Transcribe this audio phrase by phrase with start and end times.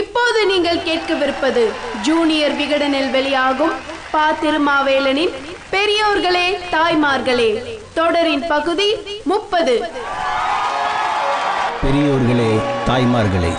[0.00, 1.64] இப்போது நீங்கள் கேட்கவிருப்பது
[2.02, 3.72] ஜூனியர் விகடனில் வெளியாகும்
[4.10, 5.32] பா திருமாவேலனின்
[5.72, 9.84] பெரியோர்களே தாய்மார்களே தொடரின் பகுதி முப்பது.
[11.82, 13.52] பெரியோர்களே தாய்மார்களே.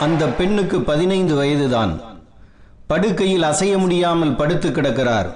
[0.00, 2.00] அந்த பெண்ணுக்கு பதினைந்து வயதுதான்.
[2.86, 5.34] படுக்கையில் அசைய முடியாமல் படுத்து கிடக்கிறார்.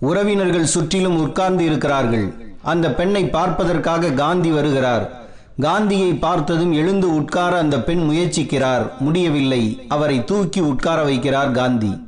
[0.00, 2.32] உறவினர்கள் சுற்றிலும் உட்கார்ந்து இருக்கிறார்கள்.
[2.62, 5.21] அந்த பெண்ணை பார்ப்பதற்காக காந்தி வருகிறார்.
[5.60, 8.90] காந்தியை பார்த்ததும் எழுந்து உட்கார அந்த பெண் முயற்சிக்கிறார்.
[8.98, 9.80] முடியவில்லை.
[9.88, 12.06] அவரை தூக்கி உட்கார வைக்கிறார் காந்தி.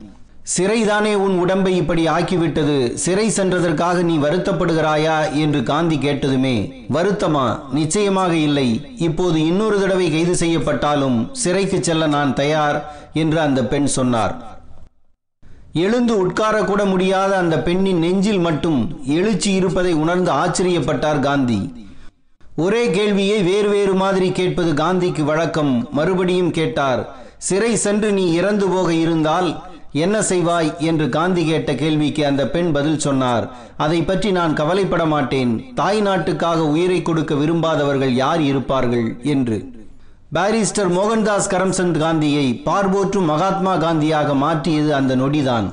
[0.57, 2.95] சிறைதானே உன் உடம்பை இப்படி ஆக்கிவிட்டது?
[2.95, 5.33] சிறை சென்றதற்காக நீ வருத்தப்படுகிறாயா?
[5.33, 7.59] என்று காந்தி கேட்டதுமே வருத்தமா?
[7.73, 8.95] நிச்சயமாக இல்லை.
[8.97, 14.63] இப்போது இன்னொரு தடவை கைது செய்யப்பட்டாலும் சிறைக்கு செல்ல நான் தயார் என்று அந்த பெண் சொன்னார்.
[15.73, 21.83] எழுந்து உட்காரக்கூட முடியாத அந்த பெண்ணின் நெஞ்சில் மட்டும் எழுச்சி இருப்பதை உணர்ந்து ஆச்சரியப்பட்டார் காந்தி.
[22.57, 25.89] ஒரே கேள்வியை வேறு வேறு மாதிரி கேட்பது காந்திக்கு வழக்கம்.
[25.91, 30.79] மறுபடியும் கேட்டார் சிறை சென்று நீ இறந்து போக இருந்தால் என்ன செய்வாய்?
[30.79, 35.75] என்று காந்தி கேட்ட கேள்விக்கு அந்த பெண் பதில் சொன்னார் அதை பற்றி நான் கவலைப்பட மாட்டேன்.
[35.75, 39.17] தாய் நாட்டுக்காக உயிரை கொடுக்க விரும்பாதவர்கள் யார் இருப்பார்கள்?
[39.23, 39.73] என்று.
[40.35, 45.73] பாரிஸ்டர் மோகன்தாஸ் கரம்சந்த் காந்தியை பார்போற்றும் மகாத்மா காந்தியாக மாற்றியது அந்த நொடிதான்.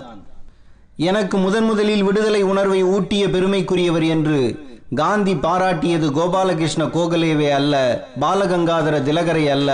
[0.96, 7.76] எனக்கு முதன் முதலில் விடுதலை உணர்வை ஊட்டிய பெருமைக்குரியவர் என்று காந்தி பாராட்டியது கோபாலகிருஷ்ண கோகலேவே அல்ல
[8.22, 9.70] பாலகங்காதர திலகரை அல்ல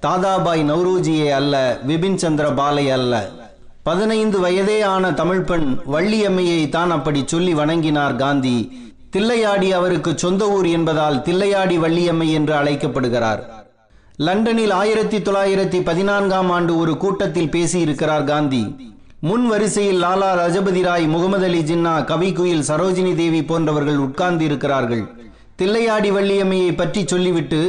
[0.00, 3.30] தாதாபாய் நவ்ரோஜியை அல்ல விபின் சந்திர பாலை அல்ல.
[3.82, 8.56] பதினைந்து வயதே ஆன தமிழ் பெண் வள்ளியம்மையை தான் அப்படி சொல்லி வணங்கினார் காந்தி.
[9.10, 13.42] தில்லையாடி அவருக்கு சொந்த ஊர் என்பதால் தில்லையாடி வள்ளியம்மை என்று அழைக்கப்படுகிறார்.
[14.16, 18.64] லண்டனில் ஆயிரத்தி தொள்ளாயிரத்தி பதினான்காம் ஆண்டு ஒரு கூட்டத்தில் பேசியிருக்கிறார் காந்தி.
[19.26, 25.02] முன் வரிசையில் லாலா லஜபதி ராய் முகமது அலி ஜின்னா கவிக்குயில் சரோஜினி தேவி போன்றவர்கள் உட்கார்ந்து இருக்கிறார்கள்
[25.60, 27.60] தில்லையாடி வள்ளியம்மையை பற்றி சொல்லிவிட்டு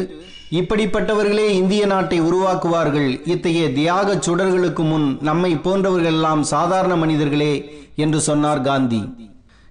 [0.51, 3.09] இப்படிப்பட்டவர்களே இந்திய நாட்டை உருவாக்குவார்கள்.
[3.25, 7.53] இத்தகைய தியாக சுடர்களுக்கு முன் நம்மை போன்றவர்கள் எல்லாம் சாதாரண மனிதர்களே
[7.95, 9.01] என்று சொன்னார் காந்தி.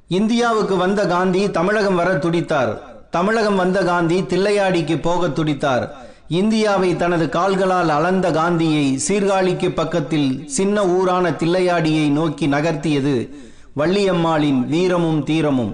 [0.08, 2.72] இந்தியாவுக்கு வந்த காந்தி தமிழகம் வர துடித்தார்.
[3.10, 5.86] தமிழகம் வந்த காந்தி தில்லையாடிக்கு போக துடித்தார்.
[6.28, 13.34] இந்தியாவை தனது கால்களால் அளந்த காந்தியை சீர்காழிக்கு பக்கத்தில் சின்ன ஊரான தில்லையாடியை நோக்கி நகர்த்தியது
[13.76, 15.72] வள்ளியம்மாளின் வீரமும் தீரமும்.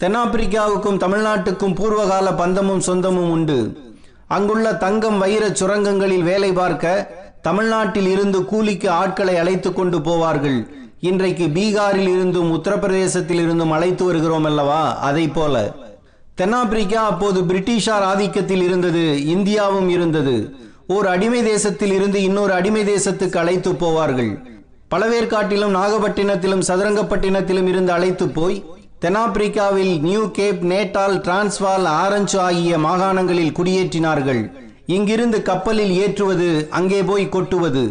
[0.00, 3.78] தென்னாப்பிரிக்காவுக்கும் தமிழ்நாட்டுக்கும் பூர்வகால பந்தமும் சொந்தமும் உண்டு.
[4.26, 7.10] அங்குள்ள தங்கம் வைரச் சுரங்கங்களில் வேலை பார்க்க
[7.42, 10.68] தமிழ்நாட்டில் இருந்து கூலிக்கு ஆட்களை அழைத்து கொண்டு போவார்கள்.
[11.00, 14.98] இன்றைக்கு பீகாரில் இருந்தும் உத்தரப்பிரதேசத்தில் இருந்தும் அழைத்து வருகிறோம் அல்லவா?
[14.98, 15.72] அதை போல.
[16.40, 19.02] தென்னாப்பிரிக்கா அப்போது பிரிட்டிஷார் ஆதிக்கத்தில் இருந்தது
[19.34, 20.34] இந்தியாவும் இருந்தது.
[20.86, 24.32] ஓர் அடிமை தேசத்தில் இருந்து இன்னொரு அடிமை தேசத்துக்கு அழைத்து போவார்கள்.
[24.90, 28.58] பழவேற்காட்டிலும் நாகப்பட்டினத்திலும் சதுரங்கப்பட்டினத்திலும் இருந்து அழைத்து போய்
[29.04, 34.42] தென்னாப்பிரிக்காவில் New Cape Natal Transvaal Orange ஆகிய மாகாணங்களில் குடியேற்றினார்கள்.
[34.86, 37.84] இங்கிருந்து கப்பலில் ஏற்றுவது அங்கே போய் கொட்டுவது.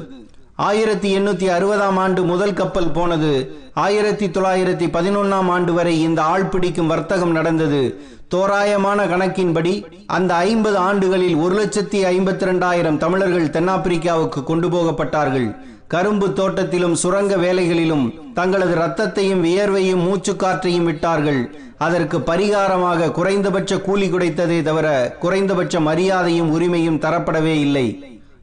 [0.58, 3.32] ஆயிரத்தி எண்ணூத்தி அறுபதாம் ஆண்டு முதல் கப்பல் போனது.
[3.74, 8.00] ஆயிரத்தி தொள்ளாயிரத்தி பதினொன்னாம் ஆண்டு வரை இந்த ஆள் பிடிக்கும் வர்த்தகம் நடந்தது.
[8.30, 9.74] தோராயமான கணக்கின்படி
[10.06, 15.56] அந்த ஐம்பது ஆண்டுகளில் ஒரு லட்சத்தி ஐம்பத்தி ரெண்டாயிரம் தமிழர்கள் தென்னாப்பிரிக்காவுக்கு கொண்டு போகப்பட்டார்கள்.
[15.88, 21.56] கரும்பு தோட்டத்திலும் சுரங்க வேலைகளிலும் தங்களது ரத்தத்தையும் வியர்வையும் மூச்சுக்காற்றையும் விட்டார்கள்.
[21.78, 27.88] அதற்கு பரிகாரமாக குறைந்தபட்ச கூலி குடைத்ததே தவிர குறைந்தபட்ச மரியாதையும் உரிமையும் தரப்படவே இல்லை.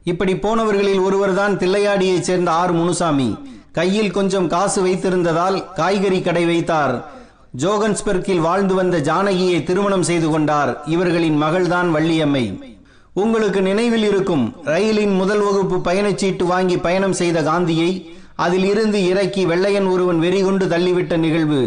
[0.03, 3.37] இப்படி போனவர்களில் ஒருவர்தான் தில்லையாடியைச் சேர்ந்த ஆர் முனுசாமி.
[3.71, 7.11] கையில் கொஞ்சம் காசு வைத்திருந்ததால் காய்கறி கடை வைத்தார்.
[7.57, 10.83] ஜோகன்ஸ்பெர்க்கில் வாழ்ந்து வந்த ஜானகியை திருமணம் செய்து கொண்டார்.
[10.85, 12.45] இவர்களின் மகள்தான் வள்ளியம்மை.
[13.13, 19.85] உங்களுக்கு நினைவில் இருக்கும் ரயிலின் முதல் வகுப்பு பயணச்சீட்டு வாங்கி பயணம் செய்த காந்தியை அதில் இருந்து இறக்கி வெள்ளையன்
[19.85, 21.61] ஒருவன் வெறிகொண்டு தள்ளிவிட்ட நிகழ்வு.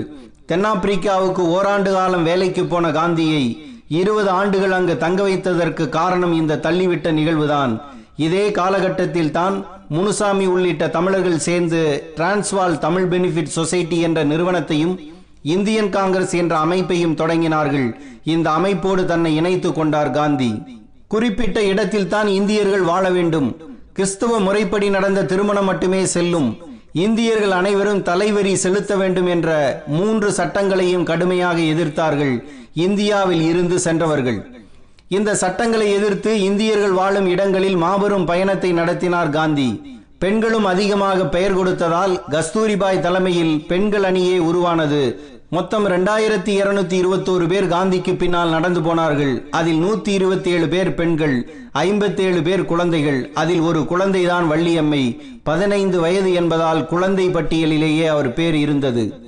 [0.48, 3.44] தென்னாப்பிரிக்காவுக்கு ஓராண்டு காலம் வேலைக்கு போன காந்தியை
[3.88, 7.80] இருபது ஆண்டுகள் அங்கு தங்க வைத்ததற்கு காரணம் இந்த தள்ளிவிட்ட நிகழ்வுதான்.
[8.16, 15.00] இதே காலகட்டத்தில் தான் முனுசாமி உள்ளிட்ட தமிழர்கள் சேர்ந்து டிரான்ஸ்வால் தமிழ் பெனிஃபிட் சொசைட்டி என்ற நிறுவனத்தையும்
[15.42, 17.94] இந்தியன் காங்கிரஸ் என்ற அமைப்பையும் தொடங்கினார்கள்.
[18.24, 20.62] இந்த அமைப்போடு தன்னை இணைத்துக் கொண்டார் காந்தி.
[21.08, 23.56] குறிப்பிட்ட இடத்தில் தான் இந்தியர்கள் வாழ வேண்டும்.
[23.92, 26.48] கிறிஸ்துவ முறைப்படி நடந்த திருமணம் மட்டுமே செல்லும்.
[26.92, 32.44] இந்தியர்கள் அனைவரும் தலைவரி செலுத்த வேண்டும் என்ற மூன்று சட்டங்களையும் கடுமையாக எதிர்த்தார்கள்.
[32.74, 34.64] இந்தியாவில் இருந்து சென்றவர்கள்.
[35.08, 39.98] இந்த சட்டங்களை எதிர்த்து இந்தியர்கள் வாழும் இடங்களில் மாபெரும் பயணத்தை நடத்தினார் காந்தி.
[40.18, 45.02] பெண்களும் அதிகமாக பெயர் கொடுத்ததால் கஸ்தூரிபாய் தலைமையில் பெண்கள் அணியே உருவானது.
[45.50, 49.46] மொத்தம் ரெண்டாயிரத்தி இருநூத்தி இருபத்தோரு பேர் காந்திக்கு பின்னால் நடந்து போனார்கள்.
[49.50, 51.36] அதில் நூத்தி இருபத்தி ஏழு பேர் பெண்கள்
[51.74, 53.30] ஐம்பத்தி ஏழு பேர் குழந்தைகள்.
[53.34, 55.20] அதில் ஒரு குழந்தைதான் வள்ளியம்மை.
[55.42, 59.24] பதினைந்து வயது என்பதால் குழந்தை பட்டியலிலேயே அவர் பேர் இருந்தது.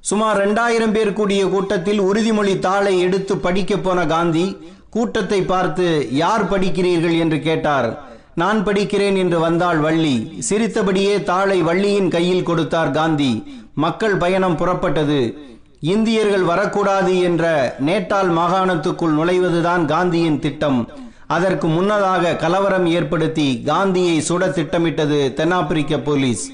[0.00, 4.56] சுமார் இரண்டாயிரம் பேர் கூடிய கூட்டத்தில் உறுதிமொழி தாளை எடுத்து படிக்க போன காந்தி
[4.90, 7.18] கூட்டத்தை பார்த்து யார் படிக்கிறீர்கள்?
[7.18, 7.88] என்று கேட்டார்.
[8.34, 10.16] நான் படிக்கிறேன் என்று வந்தாள் வள்ளி.
[10.38, 13.32] சிரித்தபடியே தாளை வள்ளியின் கையில் கொடுத்தார் காந்தி.
[13.74, 15.20] மக்கள் பயணம் புறப்பட்டது.
[15.80, 17.44] இந்தியர்கள் வரக்கூடாது என்ற
[17.86, 20.80] நேட்டால் மாகாணத்துக்குள் நுழைவதுதான் காந்தியின் திட்டம்.
[21.26, 26.44] அதற்கு முன்னதாக கலவரம் ஏற்படுத்தி காந்தியை சுட திட்டமிட்டது தென்னாப்பிரிக்க போலீஸ்.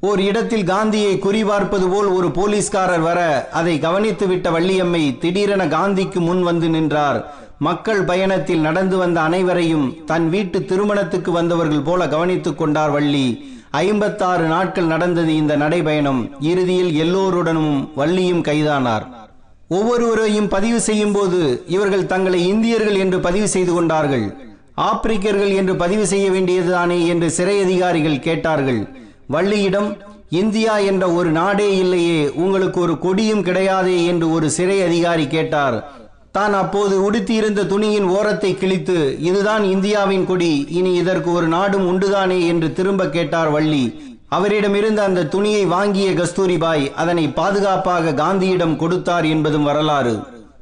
[0.00, 3.20] ஓர் இடத்தில் காந்தியை குறிபார்ப்பது போல் ஒரு போலீஸ்காரர் வர
[3.52, 7.20] அதை கவனித்துவிட்ட வள்ளியம்மை திடீரென காந்திக்கு முன் வந்து நின்றார்.
[7.58, 13.52] மக்கள் பயணத்தில் நடந்து வந்த அனைவரையும் தன் வீட்டு திருமணத்துக்கு வந்தவர்கள் போல கவனித்துக் கொண்டார் வள்ளி.
[13.70, 16.30] ஐம்பத்தாறு நாட்கள் நடந்தது இந்த நடைபயணம்.
[16.40, 19.28] இறுதியில் எல்லோருடனும் வள்ளியும் கைதானார்.
[19.68, 24.36] ஒவ்வொருவரையும் பதிவு செய்யும் போது இவர்கள் தங்களை இந்தியர்கள் என்று பதிவு செய்து கொண்டார்கள்.
[24.76, 28.88] ஆப்பிரிக்கர்கள் என்று பதிவு செய்ய வேண்டியதுதானே என்று சிறை அதிகாரிகள் கேட்டார்கள்.
[29.32, 29.96] வள்ளியிடம்
[30.28, 35.92] இந்தியா என்ற ஒரு நாடே இல்லையே உங்களுக்கு ஒரு கொடியும் கிடையாதே என்று ஒரு சிறை அதிகாரி கேட்டார்.
[36.36, 42.46] தான் அப்போது உடுத்தியிருந்த துணியின் ஓரத்தை கிழித்து இதுதான் இந்தியாவின் கொடி இனி இதற்கு ஒரு நாடும் உண்டுதானே?
[42.46, 43.84] என்று திரும்ப கேட்டார் வள்ளி.
[44.28, 50.14] அவரிடமிருந்து அந்த துணியை வாங்கிய கஸ்தூரிபாய் அதனை பாதுகாப்பாக காந்தியிடம் கொடுத்தார் என்பதும் வரலாறு.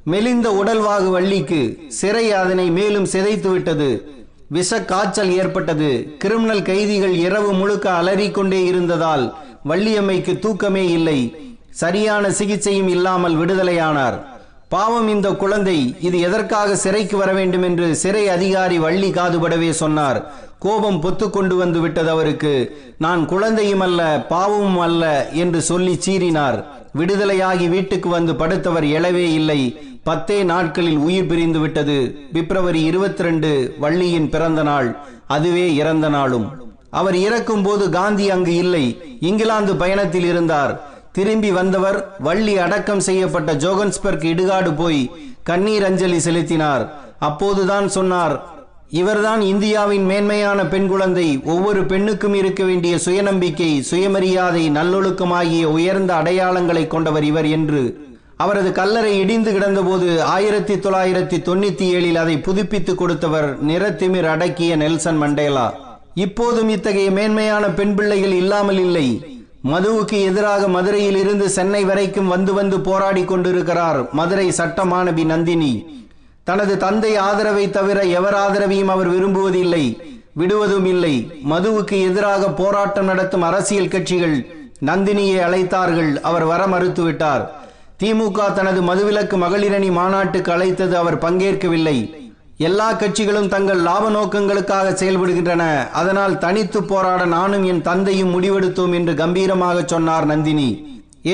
[0.04, 3.90] மெலிந்த உடல்வாகு வள்ளிக்கு சிறை அதனை மேலும் சிதைத்து விட்டது.
[4.48, 6.16] விஷ காய்ச்சல் ஏற்பட்டது.
[6.19, 9.24] கிரிமினல் கைதிகள் இரவு முழுக்க அலறிக்கொண்டே இருந்ததால்
[9.69, 11.19] வள்ளியம்மைக்கு தூக்கமே இல்லை.
[11.82, 14.19] சரியான சிகிச்சையும் இல்லாமல் விடுதலையானார்.
[14.74, 20.19] பாவம் இந்த குழந்தை இது எதற்காக சிறைக்கு வர வேண்டும் என்று சிறை அதிகாரி வள்ளி காதுபடவே சொன்னார்.
[20.58, 22.52] கோபம் பொத்து கொண்டு வந்து விட்டது அவருக்கு.
[22.98, 26.64] நான் குழந்தையும் அல்ல பாவமும் அல்ல என்று சொல்லி சீறினார்.
[26.98, 29.60] விடுதலையாகி வீட்டுக்கு வந்து படுத்தவர் எழவே இல்லை.
[30.02, 31.98] பத்தே நாட்களில் உயிர் பிரிந்து விட்டது.
[32.32, 34.96] பிப்ரவரி இருபத்தி ரெண்டு வள்ளியின் பிறந்த நாள்.
[35.26, 36.46] அதுவே இறந்த நாளும்.
[36.90, 38.86] அவர் இறக்கும் போது காந்தி அங்கு இல்லை.
[39.20, 40.72] இங்கிலாந்து பயணத்தில் இருந்தார்.
[41.12, 45.10] திரும்பி வந்தவர் வள்ளி அடக்கம் செய்யப்பட்ட ஜோகன்ஸ்பர்க் இடுகாடு போய்
[45.42, 46.84] கண்ணீர் அஞ்சலி செலுத்தினார்.
[47.18, 48.50] அப்போதுதான் சொன்னார்
[48.88, 51.40] இவர்தான் இந்தியாவின் மேன்மையான பெண் குழந்தை.
[51.44, 57.82] ஒவ்வொரு பெண்ணுக்கும் இருக்க வேண்டிய சுயநம்பிக்கை சுயமரியாதை நல்லொழுக்கமாகிய உயர்ந்த அடையாளங்களை கொண்டவர் இவர் என்று
[58.36, 65.72] அவரது கல்லறை இடிந்து கிடந்தபோது ஆயிரத்தி தொள்ளாயிரத்தி தொண்ணூத்தி ஏழில் அதை புதுப்பித்து கொடுத்தவர் நிறத்திமிர் அடக்கிய நெல்சன் மண்டேலா.
[66.14, 69.31] இப்போதும் இத்தகைய மேன்மையான பெண் பிள்ளைகள் இல்லாமல் இல்லை.
[69.64, 76.00] மதுவுக்கு எதிராக மதுரையில் இருந்து சென்னை வரைக்கும் வந்து வந்து போராடி கொண்டிருக்கிறார் மதுரை சட்ட மாணவி நந்தினி.
[76.44, 79.98] தனது தந்தை ஆதரவை தவிர எவர் ஆதரவையும் அவர் விரும்புவதில்லை.
[80.32, 81.30] விடுவதும் இல்லை.
[81.50, 84.46] மதுவுக்கு எதிராக போராட்டம் நடத்தும் அரசியல் கட்சிகள்
[84.86, 86.20] நந்தினியை அழைத்தார்கள்.
[86.20, 87.46] அவர் வர மறுத்துவிட்டார்.
[88.02, 92.21] திமுக தனது மதுவிலக்கு மகளிரணி மாநாட்டுக்கு அழைத்தது அவர் பங்கேற்கவில்லை.
[92.68, 95.64] எல்லா கட்சிகளும் தங்கள் லாப நோக்கங்களுக்காக செயல்படுகின்றன.
[96.00, 100.70] அதனால் தனித்து போராட நானும் என் தந்தையும் முடிவெடுத்தோம் என்று கம்பீரமாக சொன்னார் நந்தினி.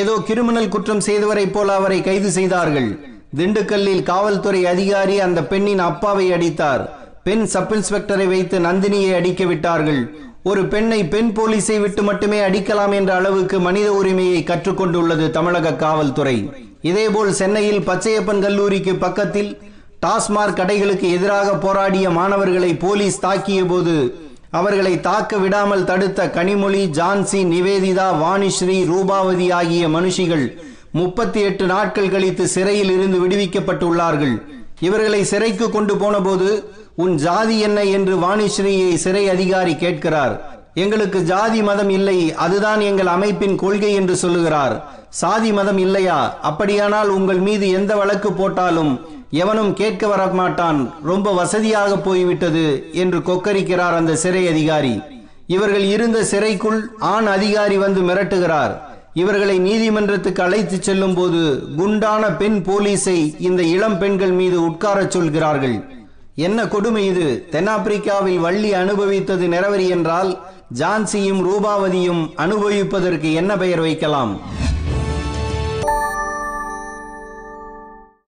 [0.01, 2.89] ஏதோ கிரிமினல் குற்றம் செய்தவரை போல அவரை கைது செய்தார்கள்.
[3.39, 6.85] திண்டுக்கல்லில் காவல்துறை அதிகாரி அந்த பெண்ணின் அப்பாவை அடித்தார்.
[7.27, 10.03] பெண் சப் இன்ஸ்பெக்டரை வைத்து நந்தினியை அடிக்க விட்டார்கள்.
[10.51, 16.37] ஒரு பெண்ணை பெண் போலீஸை விட்டு மட்டுமே அடிக்கலாம் என்ற அளவுக்கு மனித உரிமையை கற்றுக்கொண்டுள்ளது தமிழக காவல்துறை.
[16.91, 19.51] இதேபோல் சென்னையில் பச்சையப்பன் கல்லூரிக்கு பக்கத்தில்
[20.07, 24.15] டாஸ்மாக் கடைகளுக்கு எதிராக போராடிய மாணவர்களை போலீஸ் தாக்கிய போது
[24.51, 30.59] அவர்களை தாக்க விடாமல் தடுத்த கனிமொழி ஜான்சி நிவேதிதா வாணிஸ்ரீ ரூபாவதி ஆகிய மனுஷிகள்
[30.93, 34.43] முப்பத்தி எட்டு நாட்கள் கழித்து சிறையில் இருந்து விடுவிக்கப்பட்டுள்ளார்கள்.
[34.81, 37.85] இவர்களை சிறைக்கு கொண்டு போனபோது உன் ஜாதி என்ன?
[37.85, 40.61] என்று வாணிஸ்ரீயை சிறை அதிகாரி கேட்கிறார்.
[40.75, 44.98] எங்களுக்கு ஜாதி மதம் இல்லை அதுதான் எங்கள் அமைப்பின் கொள்கை என்று சொல்லுகிறார்.
[45.11, 46.39] சாதி மதம் இல்லையா?
[46.43, 49.01] அப்படியானால் உங்கள் மீது எந்த வழக்கு போட்டாலும்
[49.31, 55.01] எவனும் கேட்க வர மாட்டான் ரொம்ப வசதியாக போய்விட்டது என்று கொக்கரிக்கிறார் அந்த சிறை அதிகாரி.
[55.47, 58.75] இவர்கள் இருந்த சிறைக்குள் ஆண் அதிகாரி வந்து மிரட்டுகிறார்.
[59.15, 65.85] இவர்களை நீதிமன்றத்துக்கு அழைத்து செல்லும் போது குண்டான பெண் போலீஸை இந்த இளம் பெண்கள் மீது உட்காரச் சொல்கிறார்கள்.
[66.35, 67.49] என்ன கொடுமை இது?
[67.51, 70.39] தென்னாப்பிரிக்காவில் வள்ளி அனுபவித்தது நிறவரி என்றால்
[70.79, 74.41] ஜான்சியும் ரூபாவதியும் அனுபவிப்பதற்கு என்ன பெயர் வைக்கலாம்?